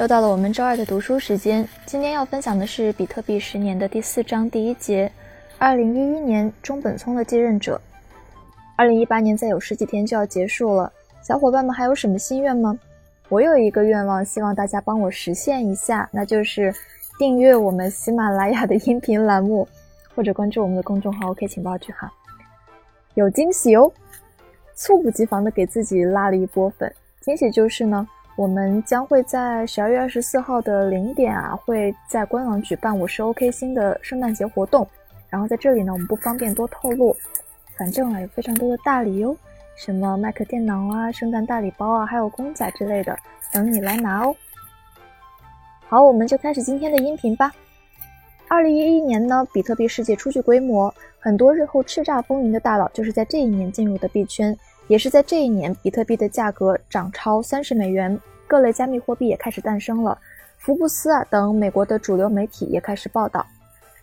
[0.00, 1.68] 又到了我们周二的读书时间。
[1.84, 5.12] 今天要分享的是比特币十年的第四章第一节：
[5.58, 7.78] 二零一一年中本聪的继任者。
[8.76, 10.90] 二零一八年再有十几天就要结束了，
[11.22, 12.78] 小伙伴们还有什么心愿吗？
[13.28, 16.74] 我有一个愿望，希望大家帮我实现一下，那就是
[17.18, 19.68] 订阅我们喜马拉雅的音频栏目，
[20.14, 22.10] 或者关注我们的公众号 “OK 情报局”哈，
[23.16, 23.92] 有惊喜哦！
[24.74, 26.90] 猝不及防的给自己拉了一波粉，
[27.20, 28.08] 惊喜就是呢。
[28.40, 34.88] 我们将会在十二月二十四号的零点啊，会在官网举办我是 OK 星的圣诞节活动。
[35.28, 37.14] 然后在这里呢，我们不方便多透露。
[37.76, 39.36] 反正啊，有非常多的大礼哟，
[39.76, 43.14] 什么麦克电脑啊、圣诞大礼包啊，还有公仔之类的，
[43.52, 44.34] 等你来拿哦。
[45.86, 47.52] 好，我们就开始今天的音频吧。
[48.48, 54.56] 二零一一年呢，比特币世界初具规模，很多日后叱咤风云的大佬就是在这一年进入的币圈。
[54.88, 58.18] 也是在这一年，比特币的价格涨超三十美元，
[58.50, 60.18] 各类加密货币也开始诞生了。
[60.58, 63.46] 福布斯啊等美国的主流媒体也开始报道。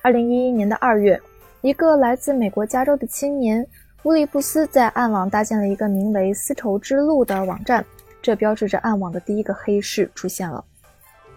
[0.00, 1.20] 二零一一年的二月，
[1.60, 3.66] 一个来自美国加州的青年
[4.04, 7.84] 乌利布斯在暗网搭建了一个名为“丝绸之路”的网站，
[8.22, 10.64] 这标志着暗网的第一个黑市出现了。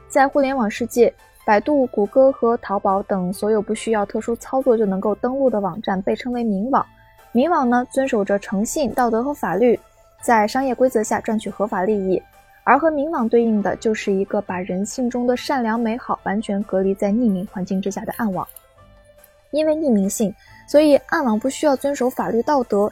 [0.07, 1.11] 在互联网世界，
[1.43, 6.85] 百度、谷歌和淘宝等所有不需要特殊操作就能够登录的网站被称为明网。
[7.31, 9.79] 明网呢，遵守着诚信、道德和法律，
[10.21, 12.21] 在商业规则下赚取合法利益；
[12.63, 18.47] 而和明网对应的，就是一个把人性中的善良美好完全隔离在匿名环境之下的暗网。
[19.49, 20.33] 因为匿名性，
[20.67, 22.91] 所以暗网不需要遵守法律道德，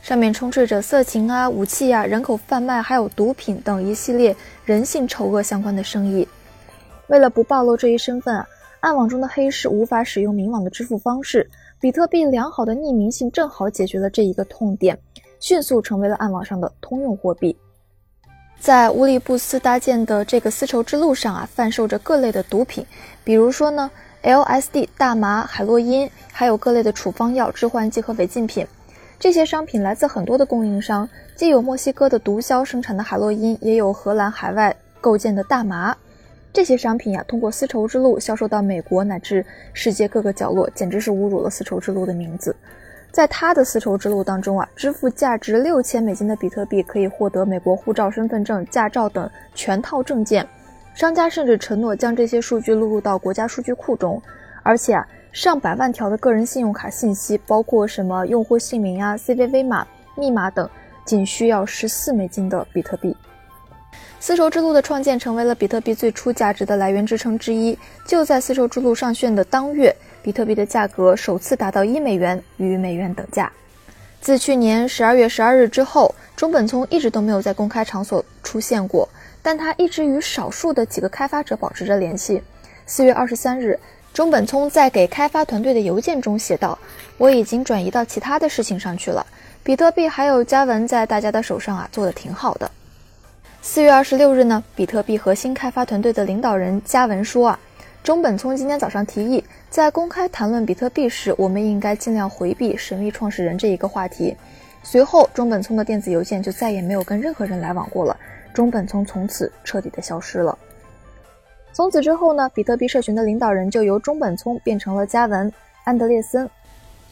[0.00, 6.26] 上面充斥着色情啊、武器啊、人口贩卖，还有毒品等一系列人性丑恶相关的生意。
[7.08, 8.46] 为了不暴露这一身份啊，
[8.80, 11.48] 暗网中的黑市无法使用明网的支付方式。
[11.80, 14.98] 比特币良好的匿名性正好解决了这一个痛点，
[15.40, 17.56] 迅速成为了暗网上的通用货币。
[18.60, 22.84] 在乌利布斯搭建的这个丝绸之路上啊，贩售着各类的毒品，
[23.22, 23.90] 比如说呢
[24.22, 28.66] ，LSD、大麻、海洛因，还有各类的处方药、致幻剂和违禁品。
[29.18, 35.96] 这些商品来自很多的供应商，既有墨西哥的毒枭生产的海洛因，也有荷兰海外构建的大麻。
[36.52, 42.54] 这些商品呀，通过丝绸之路销售到美国乃至世界各个角落，简直是侮辱了丝绸之路的名字。
[43.18, 50.46] 在他的丝绸之路当中啊，支付价值六千美金的比特币可以获得美国护照、身份证、驾照等全套证件。
[50.94, 54.22] 商家甚至承诺将这些数据录入到国家数据库中，
[54.62, 59.84] 而且啊，上百万条的个人信用卡信息，包括什么用户姓名啊、CVV 码、
[60.14, 60.70] 密码等，
[61.04, 63.16] 仅需要十四美金的比特币。
[64.20, 67.76] 丝绸之路的创建成为了比特币最初价值的来源支撑之一。
[68.06, 69.94] 就在丝绸之路上线的当月，
[70.28, 73.50] 比特币的价格首次达到一美元，与美元等价。
[74.20, 79.08] 自去年十二月十二日之后，中本聪一直都没有在公开场所出现过，
[79.40, 82.42] 但他一直与少数的几个开发者保持着联系。
[82.84, 83.80] 四月二十三日，
[84.12, 86.78] 中本聪在给开发团队的邮件中写道
[87.16, 89.26] ：“我已经转移到其他的事情上去了。
[89.62, 92.70] 比特币还有加文在大家的手上啊，做的挺好的。”
[93.62, 97.58] 四月二十六日呢，比特币核心开发团队的领导人加文说啊，
[98.02, 104.34] 中本聪今天早上提议，在公开谈论比特币时，我们应该尽量回避神秘创始人这一个话题。
[104.82, 108.16] 随后，中本聪的电子邮件就再也没有跟任何人来往过了，
[108.54, 110.56] 中本聪从此彻底的消失了。
[111.74, 115.52] 从此之后呢，比特币社群的领导人就由中本聪变成了加文
[115.84, 116.48] 安德烈森。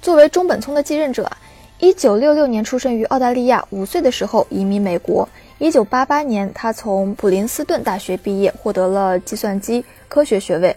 [0.00, 1.30] 作为中本聪的继任者，
[1.78, 5.28] 一九六六年出生于澳大利亚，五岁的时候移民美国。
[5.58, 10.76] 一九八八年，他从普林斯顿大学毕业，获得了计算机科学学位。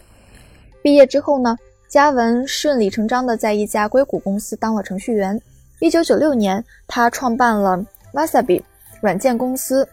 [0.81, 1.57] 毕业之后呢，
[1.89, 5.39] 加文顺理成章的在一家硅谷公司当了程序员。
[5.79, 8.63] 一九九六年，他创办了 Wasabi
[9.01, 9.85] 软件公司，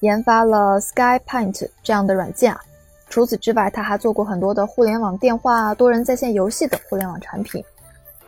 [0.00, 2.60] 研发了 SkyPaint 这样的软件啊。
[3.08, 7.64] 除此之外，他还做过很多的互联网电话、多人在线游戏等互联网产品。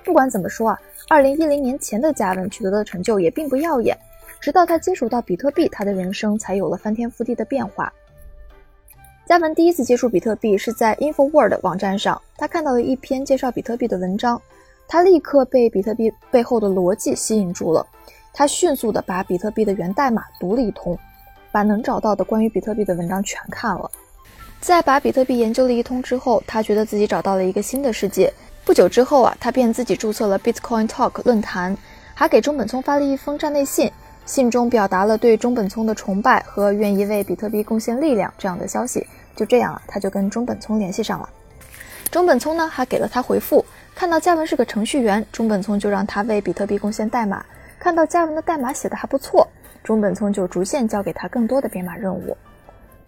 [0.03, 3.95] 不管怎么说啊，二零一零年前的加文取得的成就也并不耀眼。
[4.41, 7.93] 直到他接触到比特币，他的人生才有了翻天覆地的变化。
[9.27, 14.41] 加文第一次接触比特币是在 InfoWorld 网站上，他看到了一篇介绍比特币的文章，
[14.89, 17.87] 他立刻被比特币背后的逻辑吸引住了。
[18.33, 20.99] 他迅速的把比特币的源代码读了一通，
[21.53, 23.91] 把能找到的关于比特币的文章全看了。
[24.61, 28.33] 在把比特币研究了一通之后，他觉得自己找到了一个新的世界。
[28.65, 31.77] 不久之后啊，他便自己注册了 Bitcoin Talk 论坛，
[32.15, 33.91] 还给中本聪发了一封站内信。
[34.31, 39.05] 信中表达了对中本聪的崇拜和愿意为比特币贡献力量这样的消息。
[39.35, 41.29] 就这样啊，他就跟中本聪联系上了。
[42.13, 43.65] 中本聪呢还给了他回复。
[43.93, 47.45] 看到嘉文是个程序员，中本聪就让他为比特币贡献代码。
[47.81, 49.45] 看到嘉文的代码写的还不错，
[49.83, 52.37] 中本聪就逐渐交给他更多的编码任务。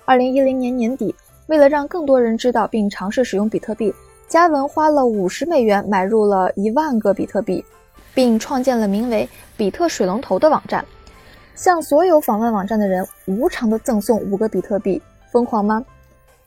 [0.05, 1.15] 二零一零年年底，
[1.47, 3.95] 为了让更多人知道并尝试使用比特币，
[4.27, 7.65] 加文花了五十美元买入了一万个比特币，
[8.13, 10.85] 并创建了名为“比特水龙头”的网站，
[11.55, 15.01] 向所有访问网站的人无偿的赠送五个比特币。
[15.31, 15.85] 疯狂吗？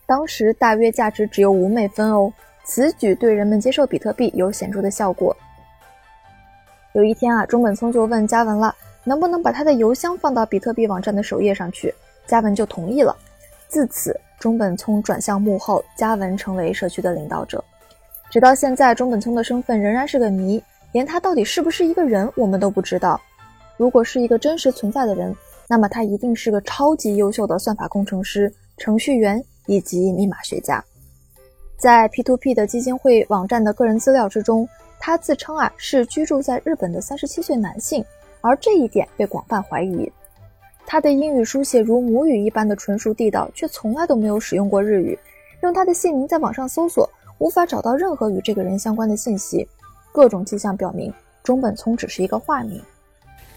[0.06, 2.32] 当时大约价值只有五美分哦。
[2.64, 5.36] 此举对人们接受比特币有显著的效果。
[6.94, 11.94] 有一天啊，中本聪就问加文了，能不能把他的邮箱放到比特币网站的首页上去？
[12.26, 13.16] 加文就同意了。
[13.68, 17.64] 自此，中本聪转向幕后，加文成为社区的领导者。
[18.32, 23.20] 直到现在，中本聪的身份仍然是个谜，连他到底是不是一个人，我们都不知道。
[23.78, 25.36] 如果是一个真实存在的人，
[25.68, 30.84] 那么他一定是个超级优秀的算法工程师、程序员以及密码学家。
[31.78, 34.68] 在 P2P 的基金会网站的个人资料之中，
[35.00, 38.04] 他自称啊是居住在日本的三十七岁男性，
[38.42, 40.10] 而这一点被广泛怀疑。
[40.86, 45.18] 他的英语书写如母语一般的纯熟地道，却从来都没有使用过日语。
[45.64, 49.68] 用他的姓名在网上搜索，无法找到任何与这个人相关的信息。
[50.12, 51.12] 各种迹象表明，
[51.44, 52.82] 中本聪只是一个化名。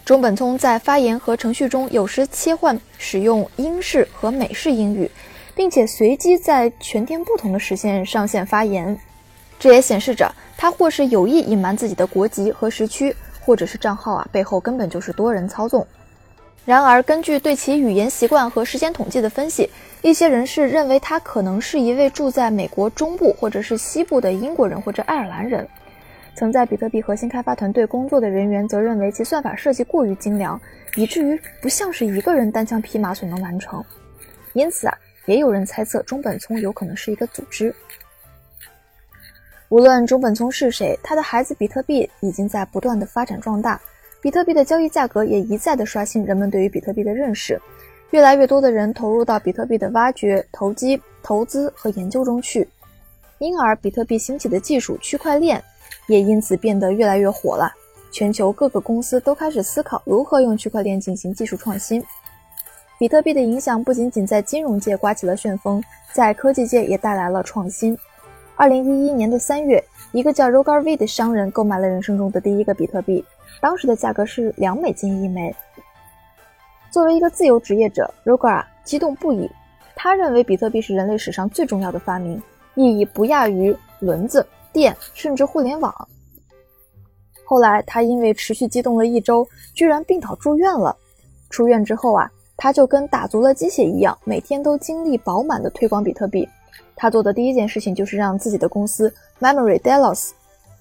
[0.09, 5.07] 中本聪在发言和程序中有时切换使用英式和美式英语。
[5.53, 8.99] 并且随机在全天不同的时间上线发言，
[9.59, 13.15] 这也显示着他或是有意隐瞒自己的国籍和时区，
[13.45, 15.85] 或者是账号啊背后根本就是多人操纵。
[16.65, 19.69] 然而，根据对其语言习惯和时间统计的分析，
[20.01, 25.67] 一些人士认为他可能是一位住在美国中部或者是西部的英国人或者爱尔兰人。
[26.39, 30.59] 曾在比特币核心开发团队工作的人员则认为其算法设计过于精良，
[30.95, 33.83] 以至于不像是一个人单枪匹马所能完成。
[34.53, 34.97] 因此啊。
[35.25, 37.71] 也有人猜测中本聪有可能是一个组织。
[39.67, 43.79] 无论中本聪是谁，他的孩子比特币已经在不断的发展壮大，
[44.23, 47.61] 比特币的交易价格也一再的刷新人们对于比特币的认识。
[48.09, 52.67] 越来越多的人投入到比特币的挖掘、投机、投资和研究中去，
[53.37, 55.63] 因而比特币兴起的技术区块链
[56.07, 57.71] 也因此变得越来越火了。
[58.11, 62.03] 全球各个公司都开始思考如何用区块链进行技术创新。
[62.97, 65.81] 比特币的影响不仅仅在金融界刮起了旋风，
[66.11, 67.97] 在科技界也带来了创新。
[68.55, 69.81] 二零一一年的三月，
[70.11, 73.23] 一个叫 Roger V 的商人购买了人生中的第一个比特币，
[73.61, 75.55] 当时的价格是两美金一枚。
[76.91, 79.49] 作为一个自由职业者，Roger 激动不已，
[79.95, 82.41] 他认为比特币是人类史上最重要的发明，
[82.75, 86.07] 意义不亚于轮子、电，甚至互联网。
[87.45, 90.95] 后来他因为持续激动了一周，居然病倒住院了。
[91.49, 92.29] 出院之后啊。
[92.61, 96.45] 他就跟打足了鸡血一样，每天都精力饱满地推广比特币。
[96.93, 100.31] 他做的第一件事情就是让自己的公司 Memory Delos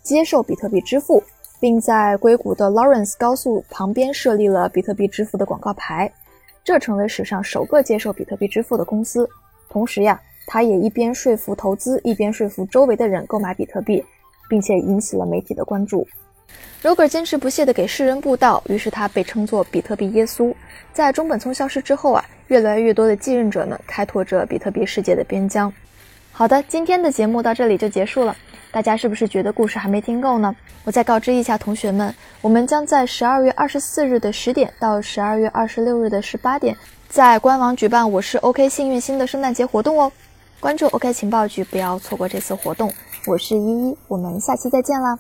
[0.02, 1.22] 接受比特币支付，
[1.60, 6.12] 并在硅谷的 Lawrence 高速旁边设立了比特币支付的广告牌，
[6.64, 9.30] 这成为史上首个接受比特币支付的公司。
[9.68, 10.20] 同时呀，
[10.50, 14.02] 他也一边说服投资，一边说服周围的人购买比特币，
[14.48, 16.08] 并且引起了媒体的关注。
[16.82, 20.54] Roger 坚持不懈地给世人布道，于是他被称作比特币耶稣。
[20.94, 25.70] 在中本聪消失之后啊，越来越多的继任者们，开拓着比特币世界的边疆。
[26.32, 28.34] 好的，今天的节目到这里就结束了。
[28.70, 30.54] 大家是不是觉得故事还没听够呢？
[30.84, 36.74] 我再告知一下同学们，我们将在十二月二十四日的十点到十二月二十六日的十八点，
[37.08, 40.10] 在官网举办“我是 OK 幸运星”的圣诞节活动哦。
[40.60, 42.92] 关注 OK 情报局，不要错过这次活动。
[43.26, 45.16] 我是依依，我们下期再见啦。